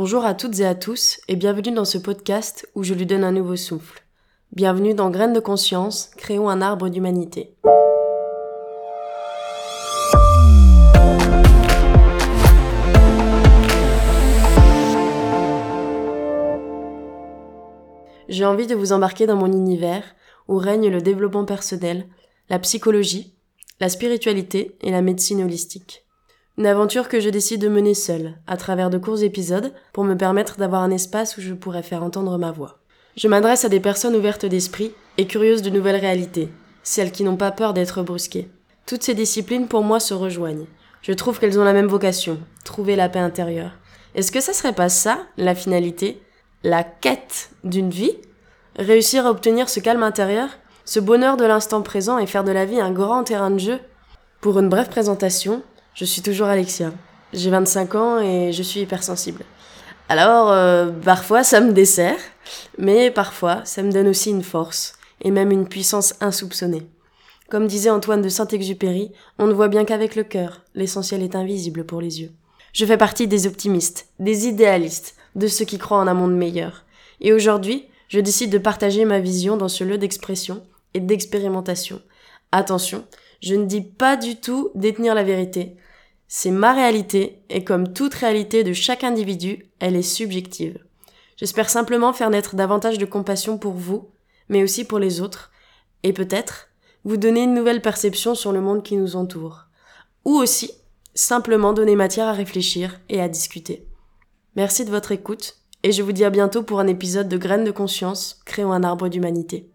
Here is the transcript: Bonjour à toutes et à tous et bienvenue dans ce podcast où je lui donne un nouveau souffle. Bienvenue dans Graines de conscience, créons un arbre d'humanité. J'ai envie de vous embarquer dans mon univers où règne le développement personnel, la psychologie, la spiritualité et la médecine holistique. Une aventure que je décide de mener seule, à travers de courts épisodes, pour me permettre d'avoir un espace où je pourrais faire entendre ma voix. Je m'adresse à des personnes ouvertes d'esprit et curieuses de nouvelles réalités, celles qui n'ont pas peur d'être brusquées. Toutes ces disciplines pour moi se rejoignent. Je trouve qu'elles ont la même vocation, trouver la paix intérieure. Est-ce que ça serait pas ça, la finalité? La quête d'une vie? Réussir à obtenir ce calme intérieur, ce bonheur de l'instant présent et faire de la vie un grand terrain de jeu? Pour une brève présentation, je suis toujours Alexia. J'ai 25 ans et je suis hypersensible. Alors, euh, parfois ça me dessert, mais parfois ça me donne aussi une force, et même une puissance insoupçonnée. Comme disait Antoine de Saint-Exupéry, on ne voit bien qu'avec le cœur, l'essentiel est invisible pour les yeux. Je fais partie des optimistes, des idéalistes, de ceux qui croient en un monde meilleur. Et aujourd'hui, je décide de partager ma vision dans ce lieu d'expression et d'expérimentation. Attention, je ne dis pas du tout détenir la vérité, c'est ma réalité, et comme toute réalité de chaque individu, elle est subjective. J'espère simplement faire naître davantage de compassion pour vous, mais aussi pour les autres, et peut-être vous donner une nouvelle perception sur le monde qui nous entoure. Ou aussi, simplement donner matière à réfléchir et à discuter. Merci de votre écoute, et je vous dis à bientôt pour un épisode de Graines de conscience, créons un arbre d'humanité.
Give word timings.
Bonjour 0.00 0.24
à 0.24 0.34
toutes 0.34 0.60
et 0.60 0.64
à 0.64 0.76
tous 0.76 1.18
et 1.26 1.34
bienvenue 1.34 1.74
dans 1.74 1.84
ce 1.84 1.98
podcast 1.98 2.68
où 2.76 2.84
je 2.84 2.94
lui 2.94 3.04
donne 3.04 3.24
un 3.24 3.32
nouveau 3.32 3.56
souffle. 3.56 4.04
Bienvenue 4.52 4.94
dans 4.94 5.10
Graines 5.10 5.32
de 5.32 5.40
conscience, 5.40 6.12
créons 6.16 6.48
un 6.48 6.62
arbre 6.62 6.88
d'humanité. 6.88 7.56
J'ai 18.28 18.44
envie 18.44 18.68
de 18.68 18.76
vous 18.76 18.92
embarquer 18.92 19.26
dans 19.26 19.34
mon 19.34 19.50
univers 19.50 20.04
où 20.46 20.58
règne 20.58 20.90
le 20.90 21.00
développement 21.00 21.44
personnel, 21.44 22.06
la 22.50 22.60
psychologie, 22.60 23.34
la 23.80 23.88
spiritualité 23.88 24.78
et 24.80 24.92
la 24.92 25.02
médecine 25.02 25.42
holistique. 25.42 26.04
Une 26.58 26.66
aventure 26.66 27.08
que 27.08 27.20
je 27.20 27.28
décide 27.28 27.60
de 27.60 27.68
mener 27.68 27.94
seule, 27.94 28.34
à 28.48 28.56
travers 28.56 28.90
de 28.90 28.98
courts 28.98 29.22
épisodes, 29.22 29.72
pour 29.92 30.02
me 30.02 30.16
permettre 30.16 30.56
d'avoir 30.56 30.82
un 30.82 30.90
espace 30.90 31.36
où 31.36 31.40
je 31.40 31.54
pourrais 31.54 31.84
faire 31.84 32.02
entendre 32.02 32.36
ma 32.36 32.50
voix. 32.50 32.80
Je 33.16 33.28
m'adresse 33.28 33.64
à 33.64 33.68
des 33.68 33.78
personnes 33.78 34.16
ouvertes 34.16 34.44
d'esprit 34.44 34.92
et 35.18 35.28
curieuses 35.28 35.62
de 35.62 35.70
nouvelles 35.70 36.00
réalités, 36.00 36.48
celles 36.82 37.12
qui 37.12 37.22
n'ont 37.22 37.36
pas 37.36 37.52
peur 37.52 37.74
d'être 37.74 38.02
brusquées. 38.02 38.50
Toutes 38.86 39.04
ces 39.04 39.14
disciplines 39.14 39.68
pour 39.68 39.84
moi 39.84 40.00
se 40.00 40.14
rejoignent. 40.14 40.66
Je 41.00 41.12
trouve 41.12 41.38
qu'elles 41.38 41.60
ont 41.60 41.64
la 41.64 41.72
même 41.72 41.86
vocation, 41.86 42.40
trouver 42.64 42.96
la 42.96 43.08
paix 43.08 43.20
intérieure. 43.20 43.76
Est-ce 44.16 44.32
que 44.32 44.40
ça 44.40 44.52
serait 44.52 44.74
pas 44.74 44.88
ça, 44.88 45.20
la 45.36 45.54
finalité? 45.54 46.20
La 46.64 46.82
quête 46.82 47.50
d'une 47.62 47.90
vie? 47.90 48.16
Réussir 48.74 49.26
à 49.26 49.30
obtenir 49.30 49.68
ce 49.68 49.78
calme 49.78 50.02
intérieur, 50.02 50.48
ce 50.84 50.98
bonheur 50.98 51.36
de 51.36 51.44
l'instant 51.44 51.82
présent 51.82 52.18
et 52.18 52.26
faire 52.26 52.42
de 52.42 52.50
la 52.50 52.64
vie 52.64 52.80
un 52.80 52.90
grand 52.90 53.22
terrain 53.22 53.52
de 53.52 53.60
jeu? 53.60 53.78
Pour 54.40 54.58
une 54.58 54.68
brève 54.68 54.88
présentation, 54.88 55.62
je 55.98 56.04
suis 56.04 56.22
toujours 56.22 56.46
Alexia. 56.46 56.92
J'ai 57.32 57.50
25 57.50 57.94
ans 57.96 58.20
et 58.20 58.52
je 58.52 58.62
suis 58.62 58.82
hypersensible. 58.82 59.42
Alors, 60.08 60.52
euh, 60.52 60.92
parfois 60.92 61.42
ça 61.42 61.60
me 61.60 61.72
dessert, 61.72 62.20
mais 62.78 63.10
parfois 63.10 63.64
ça 63.64 63.82
me 63.82 63.90
donne 63.90 64.06
aussi 64.06 64.30
une 64.30 64.44
force, 64.44 64.92
et 65.22 65.32
même 65.32 65.50
une 65.50 65.66
puissance 65.66 66.14
insoupçonnée. 66.20 66.86
Comme 67.50 67.66
disait 67.66 67.90
Antoine 67.90 68.22
de 68.22 68.28
Saint-Exupéry, 68.28 69.10
on 69.40 69.48
ne 69.48 69.52
voit 69.52 69.66
bien 69.66 69.84
qu'avec 69.84 70.14
le 70.14 70.22
cœur, 70.22 70.62
l'essentiel 70.76 71.20
est 71.20 71.34
invisible 71.34 71.84
pour 71.84 72.00
les 72.00 72.20
yeux. 72.20 72.30
Je 72.72 72.86
fais 72.86 72.96
partie 72.96 73.26
des 73.26 73.48
optimistes, 73.48 74.06
des 74.20 74.46
idéalistes, 74.46 75.16
de 75.34 75.48
ceux 75.48 75.64
qui 75.64 75.78
croient 75.78 75.98
en 75.98 76.06
un 76.06 76.14
monde 76.14 76.36
meilleur. 76.36 76.84
Et 77.20 77.32
aujourd'hui, 77.32 77.88
je 78.06 78.20
décide 78.20 78.50
de 78.50 78.58
partager 78.58 79.04
ma 79.04 79.18
vision 79.18 79.56
dans 79.56 79.68
ce 79.68 79.82
lieu 79.82 79.98
d'expression 79.98 80.62
et 80.94 81.00
d'expérimentation. 81.00 82.00
Attention, 82.52 83.04
je 83.42 83.56
ne 83.56 83.64
dis 83.64 83.82
pas 83.82 84.16
du 84.16 84.36
tout 84.36 84.70
détenir 84.76 85.16
la 85.16 85.24
vérité, 85.24 85.76
c'est 86.28 86.50
ma 86.50 86.74
réalité, 86.74 87.42
et 87.48 87.64
comme 87.64 87.92
toute 87.92 88.14
réalité 88.14 88.62
de 88.62 88.74
chaque 88.74 89.02
individu, 89.02 89.66
elle 89.80 89.96
est 89.96 90.02
subjective. 90.02 90.78
J'espère 91.36 91.70
simplement 91.70 92.12
faire 92.12 92.28
naître 92.28 92.54
davantage 92.54 92.98
de 92.98 93.06
compassion 93.06 93.56
pour 93.56 93.72
vous, 93.72 94.10
mais 94.50 94.62
aussi 94.62 94.84
pour 94.84 94.98
les 94.98 95.22
autres, 95.22 95.50
et 96.02 96.12
peut-être 96.12 96.68
vous 97.04 97.16
donner 97.16 97.44
une 97.44 97.54
nouvelle 97.54 97.80
perception 97.80 98.34
sur 98.34 98.52
le 98.52 98.60
monde 98.60 98.82
qui 98.82 98.96
nous 98.96 99.16
entoure. 99.16 99.64
Ou 100.26 100.32
aussi, 100.32 100.70
simplement 101.14 101.72
donner 101.72 101.96
matière 101.96 102.26
à 102.26 102.32
réfléchir 102.32 103.00
et 103.08 103.20
à 103.22 103.28
discuter. 103.28 103.86
Merci 104.54 104.84
de 104.84 104.90
votre 104.90 105.12
écoute, 105.12 105.56
et 105.82 105.92
je 105.92 106.02
vous 106.02 106.12
dis 106.12 106.24
à 106.24 106.30
bientôt 106.30 106.62
pour 106.62 106.80
un 106.80 106.88
épisode 106.88 107.28
de 107.28 107.38
Graines 107.38 107.64
de 107.64 107.70
conscience, 107.70 108.40
créons 108.44 108.72
un 108.72 108.82
arbre 108.82 109.08
d'humanité. 109.08 109.70